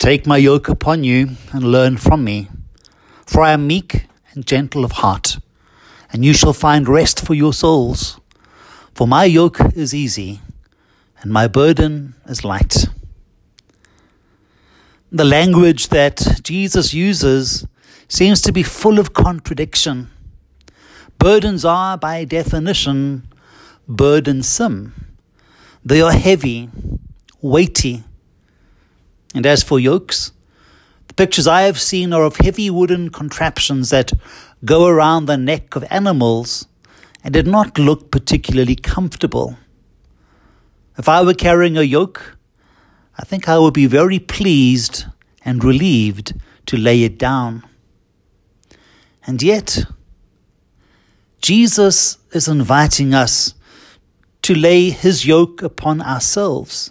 [0.00, 2.48] Take my yoke upon you and learn from me,
[3.26, 5.36] for I am meek and gentle of heart,
[6.10, 8.18] and you shall find rest for your souls.
[8.94, 10.40] For my yoke is easy
[11.20, 12.86] and my burden is light.
[15.12, 17.66] The language that Jesus uses
[18.08, 20.08] seems to be full of contradiction.
[21.18, 23.28] Burdens are, by definition,
[23.86, 24.94] burdensome.
[25.84, 26.70] They are heavy,
[27.42, 28.04] weighty.
[29.34, 30.32] And as for yokes,
[31.08, 34.12] the pictures I have seen are of heavy wooden contraptions that
[34.64, 36.66] go around the neck of animals
[37.22, 39.56] and did not look particularly comfortable.
[40.96, 42.36] If I were carrying a yoke,
[43.16, 45.04] I think I would be very pleased
[45.44, 46.34] and relieved
[46.66, 47.64] to lay it down.
[49.26, 49.84] And yet,
[51.40, 53.54] Jesus is inviting us
[54.42, 56.90] to lay his yoke upon ourselves.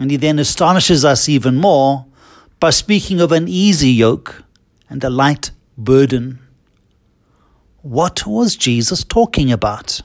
[0.00, 2.06] And he then astonishes us even more
[2.58, 4.44] by speaking of an easy yoke
[4.88, 6.38] and a light burden.
[7.82, 10.00] What was Jesus talking about?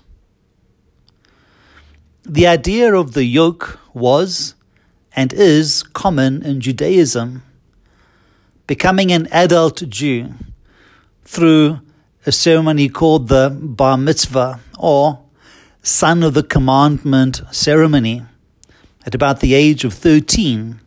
[2.25, 4.55] The idea of the yoke was
[5.16, 7.44] and is common in Judaism.
[8.67, 10.33] Becoming an adult Jew
[11.23, 11.80] through
[12.25, 15.22] a ceremony called the Bar Mitzvah or
[15.81, 18.23] Son of the Commandment ceremony
[19.06, 20.80] at about the age of 13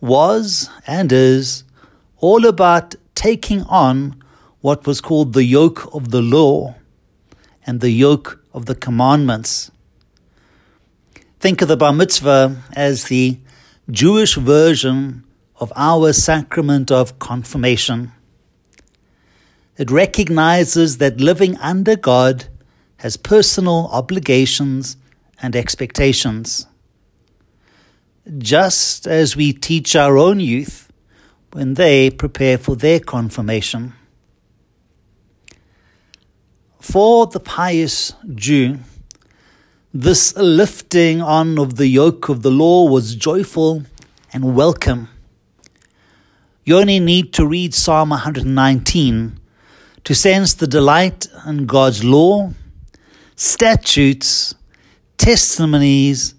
[0.00, 1.64] was and is
[2.18, 4.22] all about taking on
[4.60, 6.74] what was called the yoke of the law
[7.66, 9.70] and the yoke of the commandments.
[11.40, 13.38] Think of the Bar Mitzvah as the
[13.90, 15.24] Jewish version
[15.56, 18.12] of our sacrament of confirmation.
[19.76, 22.46] It recognizes that living under God
[22.98, 24.96] has personal obligations
[25.42, 26.66] and expectations.
[28.38, 30.90] Just as we teach our own youth
[31.52, 33.92] when they prepare for their confirmation.
[36.80, 38.78] For the pious Jew,
[39.92, 43.84] this lifting on of the yoke of the law was joyful
[44.32, 45.08] and welcome.
[46.64, 49.38] You only need to read Psalm 119
[50.04, 52.52] to sense the delight in God's law
[53.36, 54.54] statutes,
[55.16, 56.34] testimonies,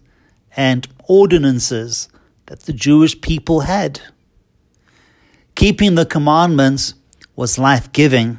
[0.55, 2.09] and ordinances
[2.47, 4.01] that the Jewish people had.
[5.55, 6.93] Keeping the commandments
[7.35, 8.37] was life giving,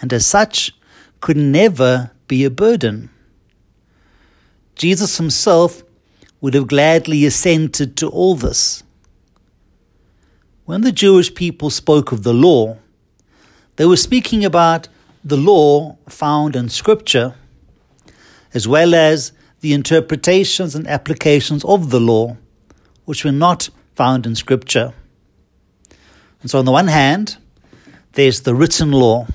[0.00, 0.72] and as such
[1.20, 3.10] could never be a burden.
[4.74, 5.82] Jesus himself
[6.40, 8.82] would have gladly assented to all this.
[10.64, 12.78] When the Jewish people spoke of the law,
[13.76, 14.88] they were speaking about
[15.22, 17.34] the law found in Scripture
[18.54, 22.36] as well as the interpretations and applications of the law,
[23.04, 24.92] which were not found in Scripture.
[26.40, 27.36] And so, on the one hand,
[28.12, 29.26] there's the written law,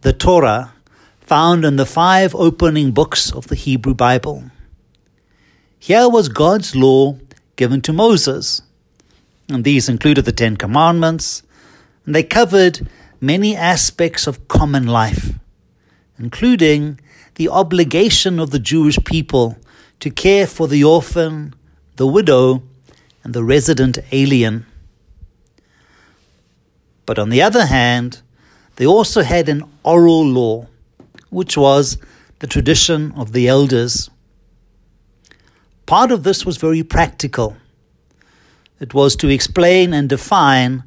[0.00, 0.72] the Torah,
[1.20, 4.50] found in the five opening books of the Hebrew Bible.
[5.78, 7.18] Here was God's law
[7.56, 8.62] given to Moses,
[9.48, 11.42] and these included the Ten Commandments,
[12.06, 12.88] and they covered
[13.20, 15.34] many aspects of common life,
[16.18, 16.98] including
[17.38, 19.56] the obligation of the Jewish people
[20.00, 21.54] to care for the orphan,
[21.94, 22.64] the widow,
[23.22, 24.66] and the resident alien.
[27.06, 28.22] But on the other hand,
[28.74, 30.66] they also had an oral law,
[31.30, 31.96] which was
[32.40, 34.10] the tradition of the elders.
[35.86, 37.56] Part of this was very practical.
[38.80, 40.82] It was to explain and define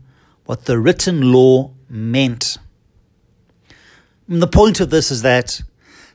[0.46, 2.58] what the written law meant.
[4.28, 5.62] And the point of this is that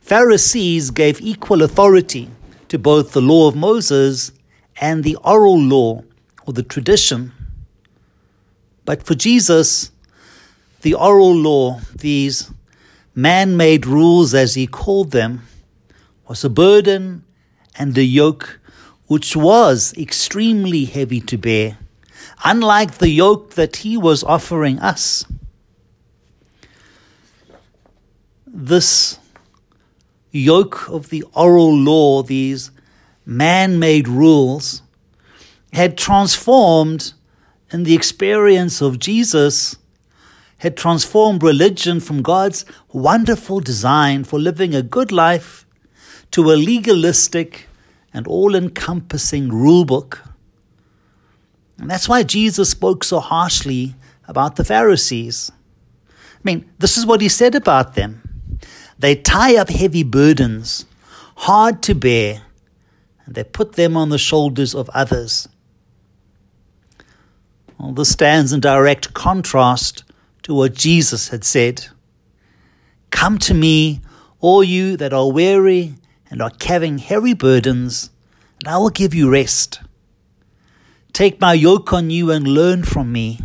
[0.07, 2.29] Pharisees gave equal authority
[2.69, 4.31] to both the law of Moses
[4.79, 6.01] and the oral law
[6.45, 7.33] or the tradition.
[8.85, 9.91] But for Jesus,
[10.81, 12.49] the oral law, these
[13.15, 15.45] man made rules as he called them,
[16.29, 17.25] was a burden
[17.77, 18.61] and a yoke
[19.07, 21.79] which was extremely heavy to bear,
[22.45, 25.25] unlike the yoke that he was offering us.
[28.45, 29.19] This
[30.37, 32.71] yoke of the oral law, these
[33.25, 34.81] man made rules,
[35.73, 37.13] had transformed
[37.71, 39.77] in the experience of Jesus,
[40.59, 45.65] had transformed religion from God's wonderful design for living a good life
[46.31, 47.67] to a legalistic
[48.13, 50.23] and all encompassing rule book.
[51.77, 53.95] And that's why Jesus spoke so harshly
[54.27, 55.51] about the Pharisees.
[56.09, 58.26] I mean, this is what he said about them.
[58.99, 60.85] They tie up heavy burdens,
[61.37, 62.41] hard to bear,
[63.25, 65.47] and they put them on the shoulders of others.
[67.77, 70.03] Well, this stands in direct contrast
[70.43, 71.87] to what Jesus had said.
[73.11, 74.01] Come to me,
[74.39, 75.95] all you that are weary
[76.31, 78.09] and are carrying heavy burdens,
[78.59, 79.81] and I will give you rest.
[81.13, 83.41] Take my yoke on you and learn from me,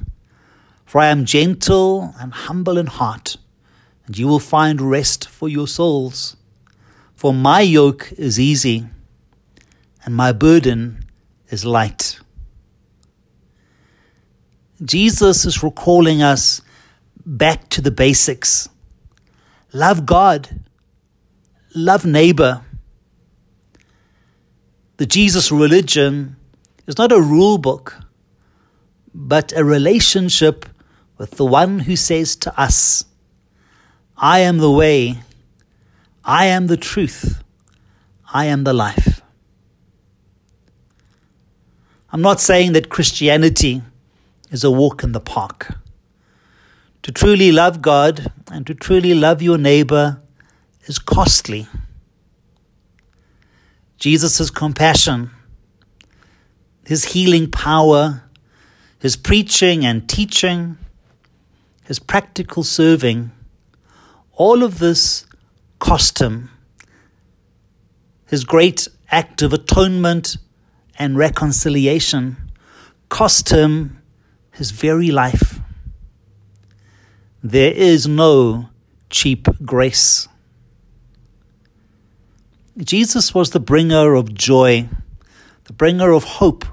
[0.87, 3.37] for I am gentle and humble in heart,
[4.07, 6.37] and you will find rest for your souls.
[7.15, 8.87] For my yoke is easy,
[10.05, 11.05] and my burden
[11.51, 12.19] is light.
[14.85, 16.61] Jesus is recalling us
[17.25, 18.69] back to the basics.
[19.73, 20.61] Love God,
[21.75, 22.63] love neighbor.
[24.97, 26.37] The Jesus religion
[26.87, 28.01] is not a rule book,
[29.15, 30.67] but a relationship
[31.19, 33.05] with the one who says to us,
[34.25, 35.19] I am the way,
[36.25, 37.43] I am the truth,
[38.33, 39.21] I am the life.
[42.13, 43.83] I'm not saying that Christianity
[44.53, 45.75] is a walk in the park.
[47.03, 50.23] To truly love God and to truly love your neighbor
[50.85, 51.67] is costly.
[53.99, 55.31] Jesus' compassion,
[56.87, 58.23] his healing power,
[59.01, 60.79] his preaching and teaching,
[61.85, 63.33] his practical serving,
[64.43, 65.25] all of this
[65.79, 66.51] cost him.
[68.27, 70.37] His great act of atonement
[70.99, 72.37] and reconciliation
[73.09, 74.03] cost him
[74.51, 75.61] his very life.
[77.41, 78.69] There is no
[79.11, 80.27] cheap grace.
[82.77, 84.89] Jesus was the bringer of joy,
[85.65, 86.65] the bringer of hope,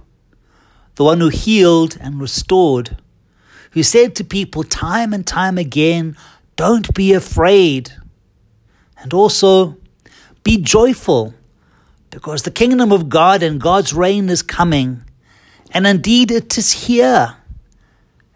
[0.95, 2.98] the one who healed and restored,
[3.74, 6.18] who said to people time and time again,
[6.59, 7.94] Don't be afraid.
[8.97, 9.77] And also,
[10.44, 11.33] be joyful,
[12.09, 15.06] because the kingdom of God and God's reign is coming.
[15.71, 17.38] And indeed, it is here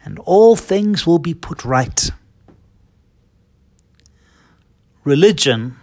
[0.06, 2.12] and all things will be put right.
[5.04, 5.76] Religion,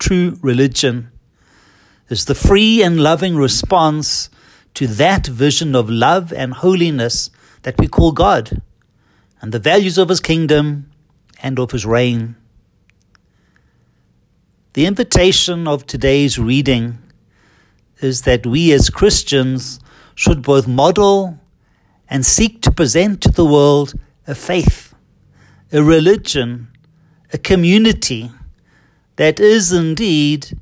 [0.00, 1.12] true religion,
[2.08, 4.30] is the free and loving response
[4.74, 7.30] to that vision of love and holiness
[7.62, 8.60] that we call God
[9.42, 10.90] and the values of His kingdom
[11.42, 12.36] and of His reign.
[14.74, 16.98] The invitation of today's reading
[18.00, 19.80] is that we as Christians
[20.14, 21.38] should both model
[22.08, 23.94] and seek to present to the world
[24.26, 24.94] a faith,
[25.72, 26.68] a religion,
[27.32, 28.30] a community
[29.16, 30.58] that is indeed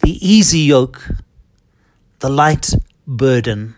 [0.00, 1.08] the easy yoke,
[2.20, 2.72] the light
[3.06, 3.74] burden.